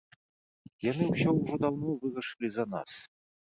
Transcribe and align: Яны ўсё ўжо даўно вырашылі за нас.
Яны 0.91 1.09
ўсё 1.09 1.29
ўжо 1.41 1.53
даўно 1.67 1.89
вырашылі 2.07 2.53
за 2.59 2.69
нас. 2.75 2.91